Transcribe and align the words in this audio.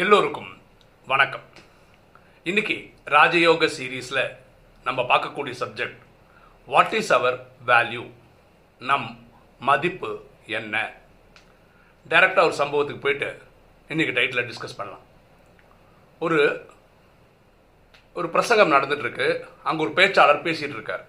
எல்லோருக்கும் 0.00 0.50
வணக்கம். 1.06 1.42
இன்னைக்கு 2.42 2.92
ராஜயோக 3.14 3.68
சீரீஸில் 3.76 4.36
நம்ம 4.84 5.02
பார்க்கக்கூடிய 5.02 5.54
subject 5.62 6.02
what 6.66 6.94
is 6.98 7.12
our 7.12 7.36
value 7.66 8.10
நம் 8.78 9.08
மதிப்பு 9.58 10.10
என்ன? 10.46 10.92
டைரக்டாக 12.08 12.46
ஒரு 12.48 12.56
சம்பவத்துக்கு 12.60 13.00
போயிட்டு 13.00 13.42
இன்றைக்கி 13.88 14.14
டைட்டில் 14.18 14.48
டிஸ்கஸ் 14.50 14.76
பண்ணலாம். 14.76 15.04
ஒரு 16.18 16.68
ஒரு 18.14 18.28
பிரசங்கம் 18.28 18.72
நடந்துகிட்ருக்கு 18.72 19.28
அங்கே 19.62 19.82
ஒரு 19.82 19.92
பேச்சாளர் 19.92 20.46
பேசிகிட்டு 20.46 20.78
இருக்கார் 20.78 21.04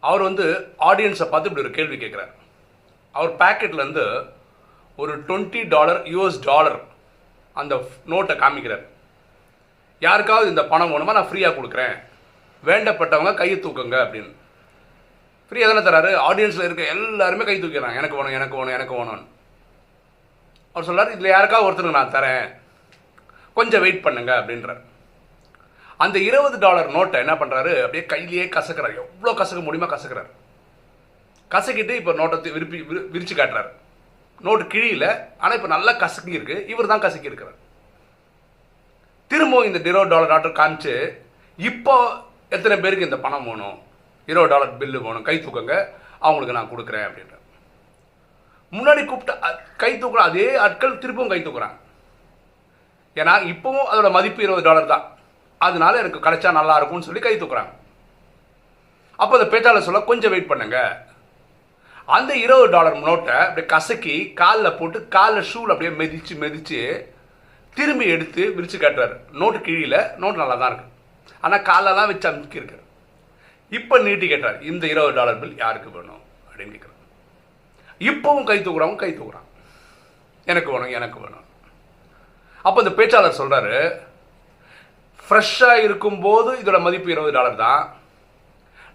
அவர் 0.00 0.22
வந்து 0.22 0.74
ஆடியன்ஸை 0.90 1.28
பார்த்து 1.28 1.50
இப்படி 1.50 1.66
ஒரு 1.66 1.70
கேள்வி 1.70 1.98
கேட்குறார். 2.04 2.32
அவர் 3.12 3.32
பேக்கெட்லேருந்து 3.36 4.28
ஒரு 4.96 5.14
டுவெண்ட்டி 5.22 5.68
டாலர் 5.68 6.02
யூஎஸ் 6.02 6.40
டாலர் 6.40 6.87
அந்த 7.62 7.74
நோட்டை 8.12 8.34
காமிக்கிறார். 8.42 8.84
யாருக்காவது 10.06 10.52
இந்த 10.52 10.62
பணம் 10.72 10.92
வேணுமா? 10.92 11.16
நான் 11.18 11.30
ஃப்ரீயாக 11.30 11.56
கொடுக்குறேன். 11.56 11.94
வேண்டப்பட்டவங்க 12.68 13.32
கையை 13.40 13.56
தூக்குங்க 13.64 13.96
அப்படின்னு. 14.04 14.30
ஃப்ரீயாக 15.48 15.70
தானே 15.70 15.82
தராரு? 15.86 16.10
ஆடியன்ஸில் 16.28 16.66
இருக்க 16.68 16.84
எல்லாருமே 16.94 17.44
கை 17.48 17.56
தூக்கிறாங்க. 17.62 17.98
எனக்கு 18.00 18.18
வேணும் 18.18 18.36
எனக்கு 18.38 18.58
வேணும் 18.58 18.76
எனக்கு 18.78 18.96
வேணும்னு. 18.98 19.26
அவர் 20.72 20.86
சொல்கிறார் 20.88 21.14
இதில் 21.14 21.34
யாருக்காவது 21.34 21.68
ஒருத்தருக்கு 21.68 21.98
நான் 21.98 22.16
தரேன். 22.16 22.46
கொஞ்சம் 23.58 23.82
வெயிட் 23.84 24.04
பண்ணுங்க 24.06 24.32
அப்படின்றார். 24.40 24.82
அந்த 26.04 26.16
இருபது 26.28 26.56
டாலர் 26.64 26.94
நோட்டை 26.96 27.18
என்ன 27.24 27.34
பண்ணுறாரு 27.38 27.72
அப்படியே 27.84 28.04
கையிலேயே 28.12 28.44
கசக்கிறார். 28.56 28.98
எவ்வளோ 29.04 29.32
கசக்க 29.40 29.62
முடியுமா 29.68 29.88
கசக்கிறார். 29.94 30.30
கசக்கிட்டு 31.54 31.94
இப்போ 32.00 32.12
நோட்டத்தை 32.20 32.50
விருப்பி 32.56 32.78
விரிச்சு 33.14 33.34
காட்டுறாரு. 33.40 33.70
நோட்டு 34.46 34.64
கிழியில 34.72 35.04
ஆனால் 35.42 35.56
இப்போ 35.58 35.70
நல்லா 35.74 35.92
கசக்கி 36.02 36.38
இருக்கு. 36.38 36.56
இவர் 36.72 36.90
தான் 36.92 37.04
கசக்கி 37.06 37.30
இருக்கிறார் 37.30 37.56
திரும்பவும் 39.30 39.68
இந்த 39.68 39.78
டிரோ 39.86 40.02
டாலர் 40.12 40.34
ஆர்டர் 40.36 40.58
காமிச்சு 40.60 40.94
இப்போ 41.58 41.96
எத்தனை 42.56 42.76
பேருக்கு 42.82 43.08
இந்த 43.08 43.18
பணம் 43.24 43.46
வேணும்? 43.48 43.76
இருபது 44.30 44.52
டாலர் 44.52 44.78
பில்லு 44.80 44.98
வேணும். 45.06 45.26
கை 45.28 45.36
தூக்கங்க. 45.46 45.74
அவங்களுக்கு 46.26 46.56
நான் 46.58 46.70
கொடுக்குறேன் 46.70 47.06
அப்படின்ற 47.08 47.34
முன்னாடி 48.76 49.02
கூப்பிட்டு 49.10 49.34
கை 49.82 49.90
தூக்குற 50.00 50.22
அதே 50.30 50.46
ஆட்கள் 50.64 51.00
திரும்பவும் 51.02 51.32
கை 51.32 51.40
தூக்குறாங்க. 51.42 51.76
ஏன்னா 53.20 53.34
இப்போவும் 53.52 53.88
அதோட 53.90 54.08
மதிப்பு 54.16 54.40
இருபது 54.46 54.66
டாலர் 54.68 54.92
தான். 54.94 55.04
அதனால 55.66 55.98
எனக்கு 56.02 56.24
கிடைச்சா 56.26 56.50
நல்லா 56.58 56.74
இருக்கும்னு 56.78 57.06
சொல்லி 57.06 57.22
கை 57.26 57.34
தூக்குறாங்க. 57.42 57.72
அப்போ 59.22 59.32
அந்த 59.38 59.46
பேச்சாளர் 59.52 59.86
சொல்ல 59.86 60.00
கொஞ்சம் 60.10 60.32
வெயிட் 60.34 60.50
பண்ணுங்க. 60.50 60.78
அந்த 62.16 62.32
இருபது 62.44 62.68
டாலர் 62.74 62.98
நோட்டை 63.06 63.36
அப்படியே 63.46 63.66
கசக்கி 63.72 64.16
காலில் 64.40 64.76
போட்டு 64.78 64.98
காலில் 65.16 65.48
ஷூவில் 65.50 65.72
அப்படியே 65.74 65.92
மெதிச்சு 66.00 66.34
மெதிச்சு 66.42 66.80
திரும்பி 67.76 68.06
எடுத்து 68.14 68.42
விரித்து 68.56 68.78
காட்டுறாரு. 68.78 69.16
நோட்டு 69.40 69.58
கீழே 69.66 70.00
நோட்டு 70.22 70.40
நல்லா 70.42 70.56
தான் 70.60 70.70
இருக்கு. 70.70 70.86
ஆனால் 71.44 71.66
காலெல்லாம் 71.70 72.10
வச்சு 72.10 72.28
அமுக்கி 72.30 72.62
இப்போ 73.78 73.94
நீட்டி 74.06 74.26
கேட்டார் 74.28 74.58
இந்த 74.70 74.84
இருபது 74.92 75.16
டாலர் 75.18 75.40
பில் 75.42 75.60
யாருக்கு 75.64 75.90
வேணும் 75.96 76.22
அப்படின்னு 76.48 76.72
கேட்குறாரு 76.74 76.96
இப்போவும் 78.10 78.48
கை 78.50 78.58
தூக்குறவங்க 78.66 79.02
கை 79.04 79.10
தூக்குறான் 79.12 79.46
எனக்கு 80.52 80.72
வேணும் 80.74 80.94
எனக்கு 80.98 81.18
வேணும். 81.24 81.44
அப்போ 82.66 82.78
இந்த 82.84 82.92
பேச்சாளர் 82.98 83.38
சொல்கிறாரு 83.40 83.76
ஃப்ரெஷ்ஷாக 85.28 85.84
இருக்கும்போது 85.86 86.50
இதோட 86.62 86.78
மதிப்பு 86.86 87.08
இருபது 87.14 87.36
டாலர் 87.38 87.62
தான். 87.64 87.82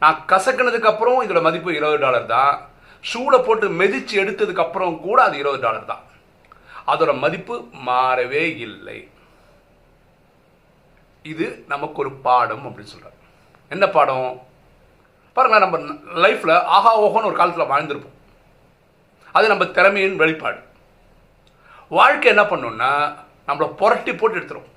நான் 0.01 0.23
கசக்கினதுக்கப்புறம் 0.31 1.19
இதோட 1.25 1.41
மதிப்பு 1.47 1.71
இருபது 1.79 1.99
டாலர் 2.05 2.31
தான். 2.37 2.53
ஷூல 3.11 3.35
போட்டு 3.45 3.67
மெதிச்சு 3.79 4.15
எடுத்ததுக்கு 4.23 4.63
அப்புறம் 4.65 4.95
கூட 5.07 5.17
அது 5.27 5.35
இருபது 5.41 5.63
டாலர் 5.65 5.91
தான். 5.91 6.03
அதோட 6.91 7.11
மதிப்பு 7.23 7.55
மாறவே 7.87 8.43
இல்லை. 8.67 8.99
இது 11.31 11.45
நமக்கு 11.73 11.97
ஒரு 12.03 12.11
பாடம் 12.25 12.65
அப்படின்னு 12.67 12.93
சொல்கிறார் 12.93 13.19
என்ன 13.73 13.85
பாடம்? 13.97 14.31
பாருங்களேன் 15.35 15.65
நம்ம 15.65 15.77
லைஃப்பில் 16.23 16.55
ஆஹா 16.75 16.91
ஓஹோன்னு 17.03 17.29
ஒரு 17.29 17.39
காலத்தில் 17.39 17.71
வாழ்ந்திருப்போம். 17.71 18.17
அது 19.35 19.45
நம்ம 19.51 19.65
திறமையின் 19.77 20.19
வெளிப்பாடு. 20.21 20.59
வாழ்க்கை 21.99 22.27
என்ன 22.33 22.43
பண்ணும்னா 22.49 22.91
நம்மளை 23.47 23.67
புரட்டி 23.79 24.11
போட்டு 24.13 24.37
எடுத்துரும். 24.39 24.69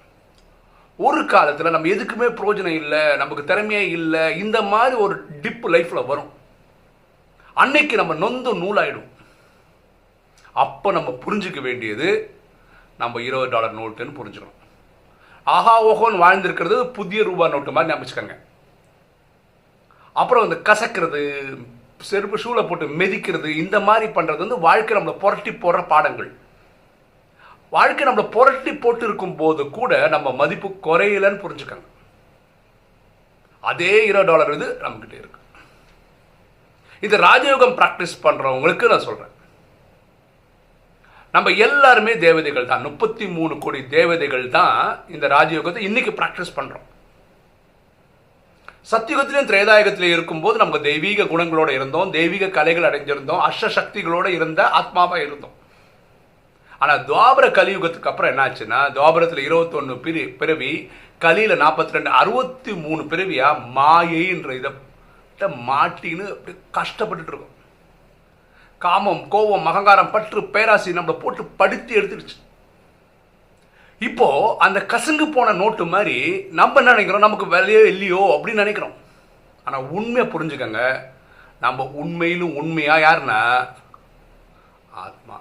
ஒரு 1.07 1.21
காலத்தில் 1.35 1.75
நம்ம 1.75 1.91
எதுக்குமே 1.95 2.29
பிரயோஜனம் 2.39 2.79
இல்லை 2.83 3.03
நமக்கு 3.23 3.43
திறமையே 3.51 3.83
இல்லை 3.97 4.23
இந்த 4.45 4.59
மாதிரி 4.73 4.97
ஒரு 5.07 5.15
டிப்பு 5.43 5.69
லைஃப்பில் 5.75 6.09
வரும். 6.13 6.31
அன்னைக்கு 7.63 7.95
நம்ம 8.01 8.15
நொந்து 8.23 8.51
நூலாயிடும். 8.63 9.11
அப்போ 10.63 10.89
நம்ம 10.97 11.11
புரிஞ்சுக்க 11.25 11.61
வேண்டியது 11.67 12.09
நம்ம 13.03 13.21
இருபது 13.29 13.49
டாலர் 13.55 13.79
நோட்டுன்னு 13.79 14.19
புரிஞ்சுக்கணும். 14.19 14.59
ஆஹா 15.55 15.75
ஓஹோன்னு 15.89 16.23
வாழ்ந்திருக்கிறது 16.25 16.77
புதிய 16.99 17.23
ரூபா 17.29 17.47
நோட்டு 17.55 17.75
மாதிரி 17.77 17.91
ஞாபகிச்சுக்கோங்க 17.93 18.37
அப்புறம் 20.23 20.45
இந்த 20.47 20.57
கசக்கிறது 20.69 21.21
செருப்பு 22.11 22.37
ஷூவில் 22.43 22.69
போட்டு 22.69 22.87
மெதிக்கிறது 23.01 23.49
இந்த 23.63 23.77
மாதிரி 23.89 24.07
பண்ணுறது 24.17 24.45
வந்து 24.45 24.59
வாழ்க்கை 24.67 24.95
நம்மளை 24.97 25.15
புரட்டி 25.25 25.53
போடுற 25.65 25.81
பாடங்கள். 25.93 26.31
வாழ்க்கை 27.77 28.05
நம்மளை 28.09 28.27
புரட்டி 28.37 28.73
போட்டு 28.85 29.05
இருக்கும் 29.09 29.39
போது 29.43 29.63
கூட 29.79 29.93
நம்ம 30.15 30.33
மதிப்பு 30.41 30.69
குறையலன்னு 30.89 31.43
புரிஞ்சுக்கோங்க. 31.45 31.87
அதே 33.71 33.95
இருபது 34.11 34.31
டாலர் 34.31 34.55
இது 34.57 34.69
நம்மக்கிட்ட 34.85 35.17
இருக்குது 35.23 35.45
இது 37.05 37.17
ராஜயோகம் 37.29 37.75
பிராக்டிஸ் 37.81 38.15
பண்றவங்களுக்கு 38.27 38.91
நான் 38.93 39.07
சொல்றேன். 39.09 39.33
நம்ம 41.35 41.51
எல்லாருமே 41.67 42.13
தேவதைகள் 42.27 42.69
தான். 42.73 42.85
முப்பத்தி 42.89 43.25
மூணு 43.37 43.55
கோடி 43.65 43.81
தேவதைகள் 43.97 44.47
தான் 44.59 44.77
இந்த 45.15 45.27
ராஜயோகத்தை 45.35 45.83
இன்னைக்கு 45.89 46.13
பிராக்டிஸ் 46.21 46.57
பண்றோம். 46.59 46.87
சத்தியுகத்திலையும் 48.93 49.51
திரேதாயகத்திலையும் 49.51 50.17
இருக்கும்போது 50.17 50.57
நம்ம 50.63 50.79
தெய்வீக 50.89 51.27
குணங்களோட 51.31 51.71
இருந்தோம் 51.79 52.11
தெய்வீக 52.17 52.49
கலைகள் 52.59 52.89
அடைஞ்சிருந்தோம் 52.89 53.45
அஷ்ட 53.47 53.71
சக்திகளோட 53.79 54.27
இருந்த 54.39 54.61
ஆத்மாவா 54.81 55.17
இருந்தோம். 55.27 55.55
ஆனா 56.83 56.95
துவாபர 57.09 57.45
கலியுகத்துக்கு 57.59 58.11
அப்புறம் 58.11 58.33
என்னாச்சுன்னா 58.33 58.81
துவாபரத்துல 58.97 59.43
இருபத்தொன்று 59.49 59.95
பிரி 60.05 60.23
பிறவி 60.41 60.73
கலியில 61.25 61.55
நாற்பத்தி 61.63 61.97
ரெண்டு 61.97 62.11
அறுபத்தி 62.21 62.73
மூணு 62.85 63.03
பிறவியா 63.13 63.51
மாயைன்ற 63.77 64.51
இதை 64.61 64.73
மாட்டின்னு 65.45 66.29
அப்படி 66.29 66.59
கஷ்டப்பட்டுட்டு 66.75 67.27
இருக்கோம் 67.27 67.55
காமம் 68.79 69.29
கோபம் 69.29 69.67
அகங்காரம் 69.67 70.11
பற்று 70.11 70.41
பேராசி 70.41 70.97
நம்மளை 70.97 71.19
போட்டு 71.19 71.45
படுத்தி 71.45 71.95
எடுத்துடுச்சு. 71.95 72.45
இப்போ 73.99 74.57
அந்த 74.59 74.85
கசங்கு 74.89 75.33
போன 75.33 75.53
நோட்டு 75.53 75.85
மாதிரி 75.85 76.47
நம்ம 76.51 76.77
என்ன 76.77 76.91
நினைக்கிறோம்? 76.91 77.21
நமக்கு 77.21 77.47
விலையோ 77.47 77.85
இல்லையோ 77.85 78.41
அப்படின்னு 78.41 78.53
நினைக்கிறோம். 78.53 78.93
ஆனா 79.65 79.81
உண்மையை 79.81 80.33
புரிஞ்சுக்கங்க. 80.33 81.01
நம்ம 81.61 81.85
உண்மையிலும் 81.85 82.57
உண்மையா 82.57 82.97
யாருன்னா? 82.97 83.69
ஆத்மா. 84.91 85.41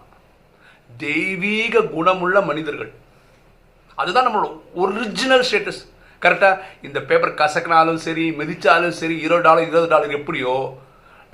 தெய்வீக 0.98 1.82
குணமுள்ள 1.82 2.42
மனிதர்கள். 2.42 2.94
அதுதான் 3.96 4.28
நம்மளோட 4.28 4.62
ஒரிஜினல் 4.74 5.46
ஸ்டேட்டஸ் 5.52 5.94
கரெக்டாக 6.24 6.62
இந்த 6.88 7.00
பேப்பர் 7.10 7.40
கசக்கினாலும் 7.42 8.02
சரி 8.06 8.26
மிதித்தாலும் 8.40 8.98
சரி 9.00 9.16
இருபது 9.26 9.46
டாலர் 9.48 9.68
இருபது 9.70 9.92
டாலர் 9.94 10.18
எப்படியோ 10.20 10.56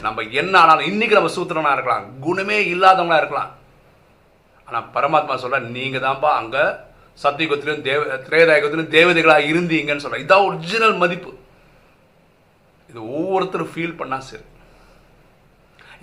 நம்ம 0.05 0.21
என்ன 0.41 0.53
ஆனாலும் 0.61 0.87
இன்னைக்கு 0.91 1.17
நம்ம 1.17 1.31
சூத்திரனாக 1.35 1.75
இருக்கலாம். 1.77 2.05
குணமே 2.25 2.57
இல்லாதவங்களா 2.73 3.19
இருக்கலாம். 3.21 3.51
ஆனால் 4.67 4.87
பரமாத்மா 4.95 5.35
சொல்ல 5.43 5.59
நீங்கள் 5.75 6.03
தான்ப்பா 6.05 6.29
அங்கே 6.41 6.63
சத்தியுகத்திலும் 7.23 7.83
தேவ 7.87 8.17
திரேதாயகத்திலும் 8.27 8.91
தேவதைகளாக 8.97 9.47
இருந்தீங்கன்னு 9.51 10.03
சொல்கிறேன் 10.03 10.25
இதான் 10.25 10.45
ஒரிஜினல் 10.47 10.95
மதிப்பு. 11.03 11.31
இது 12.89 12.99
ஒவ்வொருத்தரும் 13.17 13.71
ஃபீல் 13.73 13.99
பண்ணால் 13.99 14.27
சரி. 14.29 14.45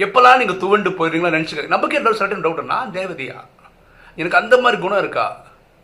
எப்போல்லாம் 0.04 0.40
நீங்கள் 0.40 0.60
துவண்டு 0.62 0.90
போயிடுறீங்களோ 0.98 1.34
நினைச்சுக்க 1.36 1.74
நமக்கு 1.74 1.96
என்ன 1.98 2.10
சர்டன் 2.20 2.44
டவுட் 2.44 2.72
நான் 2.74 2.94
தேவதையா? 2.98 3.38
எனக்கு 4.20 4.40
அந்த 4.40 4.54
மாதிரி 4.62 4.78
குணம் 4.82 5.02
இருக்கா? 5.02 5.26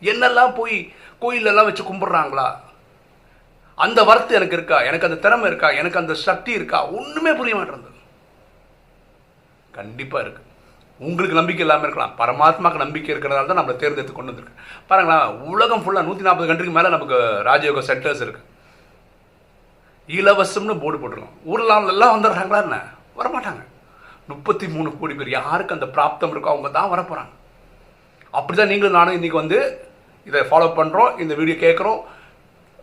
என்னெல்லாம் 0.03 0.55
போய் 0.61 0.77
கோயிலெல்லாம் 1.23 1.69
வச்சு 1.69 1.85
கும்பிட்றாங்களா? 1.91 2.47
அந்த 3.79 4.01
வரத்து 4.09 4.39
எனக்கு 4.39 4.57
இருக்கா? 4.59 4.79
எனக்கு 4.89 5.07
அந்த 5.09 5.19
திறமை 5.25 5.47
இருக்கா? 5.51 5.69
எனக்கு 5.81 6.01
அந்த 6.03 6.15
சக்தி 6.27 6.53
இருக்கா? 6.59 6.79
ஒன்றுமே 6.99 7.33
புரிய 7.39 7.55
மாட்டேங்குது 7.59 7.93
கண்டிப்பாக 9.79 10.25
இருக்குது 10.25 10.51
உங்களுக்கு 11.01 11.39
நம்பிக்கை 11.39 11.63
இல்லாமல் 11.65 11.87
இருக்கலாம். 11.87 12.13
பரமாத்மாக்கு 12.21 12.83
நம்பிக்கை 12.85 13.11
இருக்கிறதால 13.15 13.49
தான் 13.51 13.61
நம்மளை 13.61 13.77
தேர்ந்தெடுத்து 13.77 14.15
கொண்டு 14.17 14.33
வந்திருக்கு. 14.33 14.61
பாருங்களேன் 14.91 15.53
உலகம் 15.53 15.83
ஃபுல்லாக 15.85 16.07
நூற்றி 16.09 16.27
நாற்பது 16.27 16.49
கண்ட்ரிக்கு 16.51 16.77
மேலே 16.77 16.93
நமக்கு 16.97 17.17
ராஜயோக 17.49 17.83
சென்டர்ஸ் 17.91 18.25
இருக்குது 18.27 18.51
இலவசம்னு 20.09 20.81
போர்டு 20.83 20.99
போட்டிருக்கோம். 21.03 21.37
ஊர்லாம் 21.53 21.93
எல்லாம் 21.95 22.15
வந்துடுறாங்களா 22.15 22.61
என்ன? 22.67 22.79
வரமாட்டாங்க. 23.19 23.63
முப்பத்தி 24.33 24.67
மூணு 24.75 24.89
கோடி 24.99 25.15
பேர் 25.15 25.37
யாருக்கு 25.39 25.77
அந்த 25.77 25.87
பிராப்தம் 25.97 26.33
இருக்கோ 26.35 26.53
அவங்க 26.53 26.69
தான் 26.77 26.93
வரப்போகிறாங்க 26.93 27.33
அப்படிதான் 28.39 28.71
நீங்களும் 28.73 28.99
நானும் 28.99 29.17
இன்றைக்கி 29.19 29.39
வந்து 29.43 29.59
இதை 30.29 30.41
ஃபாலோ 30.51 30.69
பண்ணுறோம் 30.79 31.19
இந்த 31.23 31.33
வீடியோ 31.41 31.57
கேட்குறோம் 31.65 32.01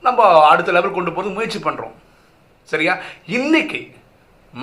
நம்ம 0.05 0.29
அடுத்த 0.51 0.71
லெவல் 0.75 0.97
கொண்டு 0.97 1.11
போகிறது 1.13 1.35
முயற்சி 1.37 1.59
பண்ணுறோம் 1.65 1.95
சரியா? 2.71 2.93
இன்னைக்கு 3.37 3.81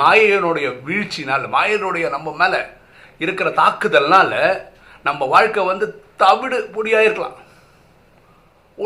மாயனுடைய 0.00 0.68
வீழ்ச்சினால் 0.86 1.44
மாயனுடைய 1.54 2.06
நம்ம 2.16 2.34
மேலே 2.40 2.60
இருக்கிற 3.24 3.48
தாக்குதல்னால 3.60 4.32
நம்ம 5.08 5.26
வாழ்க்கை 5.34 5.62
வந்து 5.70 5.86
தவிடு 6.22 6.58
பொடியாக 6.74 7.06
இருக்கலாம். 7.06 7.36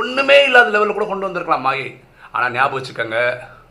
ஒன்றுமே 0.01 0.37
இல்லாத 0.45 0.73
லெவலில் 0.75 0.97
கூட 0.99 1.07
கொண்டு 1.09 1.27
வந்திருக்கலாம் 1.27 1.67
மாயை. 1.69 1.91
ஆனால் 2.35 2.55
ஞாபகம் 2.57 2.79
வச்சுக்கோங்க 2.79 3.19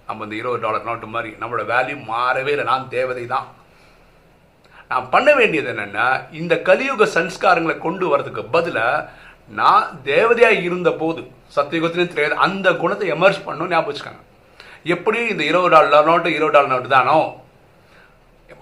நம்ம 0.07 0.23
இந்த 0.25 0.35
இருபது 0.41 0.63
டாலர் 0.63 0.87
நோட்டு 0.89 1.07
மாதிரி 1.15 1.31
நம்மளோட 1.41 1.63
வேல்யூ 1.73 1.97
மாறவே 2.11 2.51
இல்லை. 2.55 2.65
நான் 2.71 2.91
தேவதை 2.97 3.25
தான். 3.33 3.47
நான் 4.91 5.09
பண்ண 5.13 5.29
வேண்டியது 5.39 5.69
என்னென்னா 5.73 6.07
இந்த 6.41 6.53
கலியுக 6.69 7.03
சன்ஸ்காரங்களை 7.17 7.75
கொண்டு 7.87 8.05
வரதுக்கு 8.13 8.41
பதிலாக 8.55 9.09
நான் 9.47 10.01
தேவதையாக 10.03 10.61
இருந்த 10.61 10.91
போது 10.91 11.31
தெரியாது 11.55 12.35
அந்த 12.35 12.73
குணத்தை 12.73 13.11
எமர்ஜ் 13.11 13.45
பண்ணும் 13.45 13.69
ஞாபகம் 13.69 13.95
வச்சுக்கோங்க. 13.95 14.21
எப்படி 14.83 15.27
இந்த 15.27 15.43
இருபது 15.43 15.69
டாலர் 15.69 16.05
நோட்டு 16.05 16.29
இருபது 16.29 16.51
டாலர் 16.51 16.69
நோட்டு 16.69 16.89
தானோ? 16.89 17.39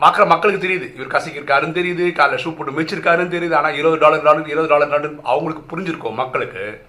பார்க்குற 0.01 0.27
மக்களுக்கு 0.27 0.67
தெரியுது. 0.67 0.95
இவர் 0.95 1.07
கசிக்கிருக்காருன்னு 1.07 1.77
தெரியுது 1.79 2.05
காலைல 2.19 2.39
ஷூ 2.43 2.55
போட்டு 2.55 2.81
மிச்சிருக்காருன்னு 2.81 3.33
தெரியுது. 3.35 3.53
ஆனால் 3.53 3.75
இருபது 3.75 3.97
டாலர் 3.97 4.23
டாலர் 4.23 4.47
இருபது 4.47 4.67
டாலர் 4.67 4.89
டாலர் 4.89 5.19
அவங்களுக்கு 5.23 5.77
புரிஞ்சிருக்கோம் 5.77 6.13
மக்களுக்கு. 6.13 6.85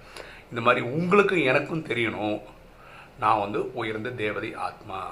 இந்த 0.49 0.61
மாதிரி 0.61 0.85
உங்களுக்கும் 0.85 1.43
எனக்கும் 1.43 1.85
தெரியணும். 1.85 2.41
நான் 3.19 3.39
வந்து 3.39 3.73
உயர்ந்த 3.73 4.09
தேவதை 4.09 4.55
ஆத்மா. 4.55 5.09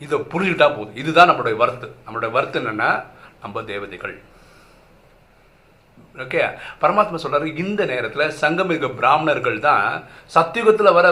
இதை 0.00 0.18
புரிஞ்சுக்கிட்டா 0.18 0.68
போதும். 0.76 0.96
இதுதான் 0.96 1.30
நம்மளுடைய 1.30 1.56
வருத்து 1.56 1.94
நம்மளுடைய 2.06 2.30
வருத்து 2.30 2.60
என்னென்னா 2.60 3.04
நம்ம 3.40 3.62
தேவதைகள். 3.62 4.20
ஓகே 6.24 6.40
பரமாத்மா 6.82 7.18
சொல்றாரு 7.24 7.48
இந்த 7.64 7.82
நேரத்தில் 7.92 8.34
சங்கமிக 8.40 8.88
பிராமணர்கள் 9.00 9.58
தான் 9.68 9.86
சத்தியுகத்தில் 10.34 10.96
வர 10.98 11.06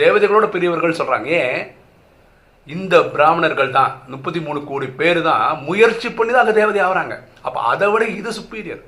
தேவதைகளோட 0.00 0.46
பெரியவர்கள் 0.54 0.98
சொல்றாங்க. 1.00 1.28
ஏன்? 1.42 1.60
இந்த 2.74 2.94
பிராமணர்கள் 3.14 3.70
தான் 3.78 3.92
முப்பத்தி 4.12 4.40
மூணு 4.46 4.60
கோடி 4.70 4.86
பேர் 5.00 5.20
தான் 5.28 5.46
முயற்சி 5.68 6.08
பண்ணி 6.16 6.32
தான் 6.32 6.44
அங்கே 6.44 6.56
தேவதை 6.60 6.80
ஆகிறாங்க. 6.86 7.14
அப்போ 7.46 7.58
அதை 7.72 7.86
விட 7.92 8.04
இது 8.20 8.30
சுப்பீரியர் 8.38 8.82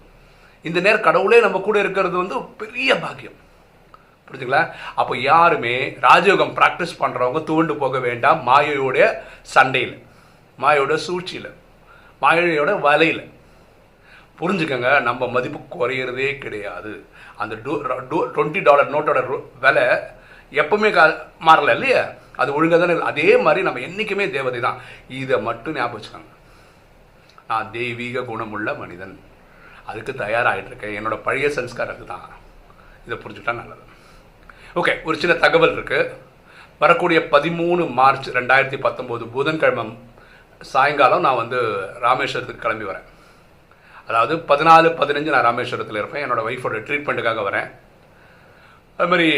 இந்த 0.64 0.78
நேரம் 0.86 1.06
கடவுளே 1.06 1.38
நம்ம 1.44 1.60
கூட 1.68 1.76
இருக்கிறது 1.84 2.16
வந்து 2.22 2.36
பெரிய 2.62 2.90
பாக்கியம். 3.04 3.36
புரிஞ்சுங்களா? 4.28 4.62
அப்போ 5.00 5.12
யாருமே 5.30 5.74
ராஜயோகம் 6.06 6.54
ப்ராக்டிஸ் 6.58 7.00
பண்ணுறவங்க 7.02 7.40
துவண்டு 7.50 7.74
போக 7.82 7.98
வேண்டாம் 8.08 8.40
மாயையோடைய 8.48 9.06
சண்டையில் 9.54 9.96
மாயோட 10.58 10.94
சூழ்ச்சியில் 11.06 11.50
மாயையோட 12.22 12.72
வலையில். 12.86 13.22
புரிஞ்சுக்கங்க 14.40 14.90
நம்ம 15.08 15.28
மதிப்பு 15.36 15.60
குறையிறதே 15.74 16.28
கிடையாது. 16.44 16.92
அந்த 17.42 17.54
டூ 17.64 17.72
டுவெண்ட்டி 18.34 18.62
டாலர் 18.68 18.94
நோட்டோட 18.94 19.20
விலை 19.64 19.86
எப்பவுமே 20.60 20.90
கா 20.98 21.04
மாறல 21.48 21.74
இல்லையா? 21.76 22.02
அது 22.42 22.54
ஒழுங்காக 22.54 22.86
தானே 22.86 23.00
அதே 23.10 23.36
மாதிரி 23.46 23.64
நம்ம 23.66 23.80
என்றைக்குமே 23.86 24.30
தேவதை 24.36 24.60
தான். 24.60 24.78
இதை 25.08 25.38
மட்டும் 25.48 25.74
ஞாபகம் 25.74 25.96
வச்சுக்கோங்க. 25.96 26.30
நான் 27.50 27.70
தெய்வீக 27.70 28.22
குணமுள்ள 28.30 28.74
மனிதன். 28.74 29.14
அதுக்கு 29.90 30.12
தயாராகிட்டு 30.24 30.70
இருக்கேன். 30.70 30.96
என்னோட 30.98 31.16
பழைய 31.28 31.48
சன்ஸ்கார் 31.48 31.94
அதுதான். 31.94 32.26
இதை 33.06 33.18
புரிஞ்சுக்கிட்டா 33.22 33.54
நல்லது. 33.60 33.84
ஓகே 34.80 34.92
ஒரு 35.02 35.16
சின்ன 35.22 35.34
தகவல் 35.44 35.76
இருக்குது 35.76 36.10
வரக்கூடிய 36.82 37.20
பதிமூணு 37.32 37.84
மார்ச் 38.00 38.28
ரெண்டாயிரத்தி 38.36 38.78
பத்தொம்போது 38.84 39.24
புதன்கிழமை 39.36 39.84
சாயங்காலம் 40.74 41.24
நான் 41.26 41.40
வந்து 41.42 41.58
ராமேஸ்வரத்துக்கு 42.06 42.64
கிளம்பி 42.64 42.86
வரேன். 42.90 43.06
அதாவது 44.10 44.34
பதினாலு 44.50 44.88
பதினஞ்சு 45.00 45.32
நான் 45.34 45.46
ராமேஸ்வரத்தில் 45.48 45.98
இருப்பேன். 46.00 46.22
என்னோடய 46.24 46.46
ஒய்ஃபோட 46.48 46.78
ட்ரீட்மெண்ட்டுக்காக 46.86 47.42
வரேன். 47.48 47.68
அது 48.98 49.10
மாதிரி 49.10 49.28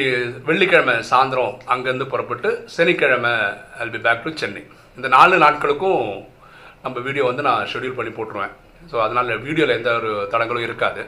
வெள்ளிக்கிழமை 0.49 0.95
சாயந்தரம் 1.09 1.57
அங்கேருந்து 1.73 2.07
புறப்பட்டு 2.13 2.49
சனிக்கிழமை 2.77 3.33
I'll 3.83 3.93
be 3.95 4.01
back 4.07 4.23
to 4.25 4.31
Chennai 4.43 4.63
இந்த 4.99 5.09
நாலு 5.17 5.35
நாட்களுக்கும் 5.45 6.05
நம்ம 6.85 7.01
வீடியோ 7.09 7.25
வந்து 7.31 7.43
நான் 7.49 7.69
ஷெடியூல் 7.73 7.99
பண்ணி 7.99 8.13
போட்டுருவேன். 8.17 8.55
ஸோ 8.91 8.97
அதனால் 9.07 9.31
வீடியோவில் 9.47 9.77
எந்த 9.79 9.91
ஒரு 10.01 10.13
தடங்களும் 10.33 10.67
இருக்காது. 10.69 11.03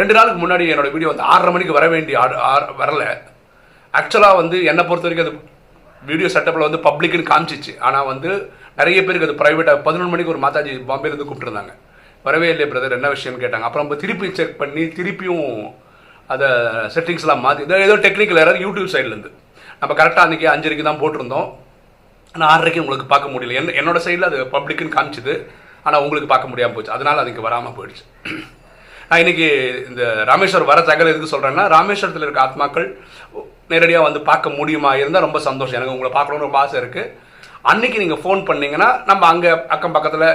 ரெண்டு 0.00 0.14
நாளுக்கு 0.16 0.40
முன்னாடி 0.44 0.64
என்னோடய 0.72 0.94
வீடியோ 0.96 1.10
வந்து 1.12 1.28
ஆறரை 1.32 1.50
மணிக்கு 1.56 1.78
வர 1.78 1.86
வேண்டிய 1.94 2.16
ஆறு 2.52 2.66
வரல. 2.80 3.04
ஆக்சுவலாக 3.94 4.40
வந்து 4.42 4.56
என்னை 4.70 4.84
பொறுத்த 4.88 5.08
வரைக்கும் 5.08 5.28
அது 5.28 5.34
வீடியோ 6.10 6.28
செட்டப்பில் 6.34 6.68
வந்து 6.68 6.80
பப்ளிக்னு 6.86 7.30
காமிச்சிச்சு. 7.32 7.74
ஆனால் 7.88 8.08
வந்து 8.12 8.30
நிறைய 8.80 8.98
பேருக்கு 9.04 9.28
அது 9.28 9.40
ப்ரைவேட்டாக 9.42 9.84
பதினொன்று 9.86 10.14
மணிக்கு 10.14 10.34
ஒரு 10.34 10.42
மாதாஜி 10.46 10.72
பாம்பேலேருந்து 10.90 11.28
கூப்பிட்டுருந்தாங்க. 11.28 11.74
வரவே 12.28 12.48
இல்லை 12.52 12.66
பிரதர் 12.70 12.96
என்ன 12.98 13.10
விஷயம்னு 13.16 13.42
கேட்டாங்க. 13.44 13.66
அப்புறம் 13.68 13.84
நம்ம 13.86 13.98
திருப்பி 14.04 14.28
செக் 14.38 14.56
பண்ணி 14.62 14.84
திருப்பியும் 14.98 15.44
அதை 16.34 16.48
செட்டிங்ஸ்லாம் 16.94 17.44
மாற்றி 17.46 17.84
ஏதோ 17.88 17.96
டெக்னிக்கல் 18.06 18.40
யாராவது 18.42 18.64
யூடியூப் 18.66 18.94
சைட்லேருந்து 18.94 19.30
நம்ம 19.80 19.92
கரெக்டாக 20.00 20.26
அன்றைக்கி 20.26 20.46
அஞ்சரைக்கு 20.54 20.84
தான் 20.88 21.00
போட்டிருந்தோம். 21.02 21.48
ஆனால் 22.34 22.50
ஆறரைக்கு 22.52 22.82
உங்களுக்கு 22.84 23.06
பார்க்க 23.12 23.32
முடியல. 23.34 23.56
என் 23.58 23.76
என்னோட 23.80 23.98
சைடில் 24.06 24.28
அது 24.28 24.38
பப்ளிக்குன்னு 24.54 24.96
காமிச்சிது. 24.96 25.34
ஆனால் 25.86 26.02
உங்களுக்கு 26.04 26.28
பார்க்க 26.32 26.50
முடியாமல் 26.52 26.76
போச்சு. 26.76 26.94
அதனால் 26.96 27.22
அதுக்கு 27.22 27.46
வராமல் 27.46 27.76
போயிடுச்சு. 27.76 28.04
நான் 29.08 29.22
இன்னைக்கு 29.22 29.46
இந்த 29.90 30.02
ராமேஸ்வர் 30.30 30.70
வர 30.70 30.80
தகவல் 30.88 31.12
எதுக்கு 31.12 31.32
சொல்கிறேன்னா 31.32 31.64
ராமேஸ்வரத்தில் 31.76 32.26
இருக்க 32.26 32.40
ஆத்மாக்கள் 32.46 32.86
நேரடியாக 33.72 34.06
வந்து 34.08 34.20
பார்க்க 34.30 34.56
முடியுமா 34.58 34.90
இருந்தால் 35.02 35.26
ரொம்ப 35.26 35.40
சந்தோஷம். 35.48 35.78
எனக்கு 35.78 35.94
உங்களை 35.96 36.10
பார்க்கணுன்னு 36.16 36.46
ரொம்ப 36.46 36.58
ஆசை 36.62 36.76
இருக்குது 36.82 37.12
அன்னைக்கு 37.72 38.00
நீங்கள் 38.02 38.22
ஃபோன் 38.22 38.42
பண்ணிங்கன்னா 38.50 38.88
நம்ம 39.10 39.22
அங்கே 39.32 39.52
அக்கம் 39.74 39.94
பக்கத்தில் 39.96 40.28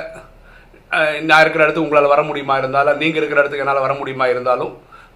நான் 1.29 1.41
இருக்கிற 1.43 1.61
இடத்துக்கு 1.63 1.87
உங்களால் 1.87 2.13
வர 2.13 2.21
முடியுமா 2.29 2.55
இருந்தாலும் 2.61 2.97
நீங்கள் 3.01 3.19
இருக்கிற 3.21 3.41
இடத்துக்கு 3.41 3.65
என்னால் 3.65 3.85
வர 3.85 3.93
முடியுமா 3.99 4.25
இருந்தாலும் 4.33 4.73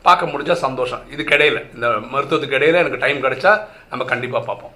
பார்க்க 0.08 0.32
முடிஞ்சால் 0.32 0.64
சந்தோஷம். 0.66 1.04
இதுக்கு 1.14 1.36
இடையில 1.38 1.60
இந்த 1.76 1.88
மருத்துவத்துக்கு 2.14 2.58
இடையில 2.60 2.82
எனக்கு 2.84 3.02
டைம் 3.04 3.24
கிடைச்சா 3.26 3.52
நம்ம 3.92 4.06
கண்டிப்பாக 4.12 4.44
பார்ப்போம். 4.50 4.76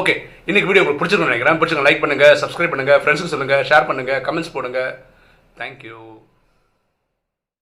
ஓகே 0.00 0.14
இன்னைக்கு 0.48 0.68
வீடியோ 0.68 0.82
உங்களுக்கு 0.82 1.02
பிடிச்சிருக்கணும் 1.02 1.32
நினைக்கிறேன். 1.32 1.58
பிடிச்சிருங்க 1.60 1.86
லைக் 1.88 2.02
பண்ணுங்கள் 2.04 2.38
சப்ஸ்கிரைப் 2.42 2.72
பண்ணுங்கள் 2.74 3.00
ஃப்ரெண்ட்ஸுக்கு 3.02 3.34
சொல்லுங்கள் 3.34 3.66
ஷேர் 3.70 3.88
பண்ணுங்கள் 3.90 4.22
கமெண்ட்ஸ் 4.28 4.54
போடுங்க. 4.56 4.80
தேங்க்யூ 5.60 5.98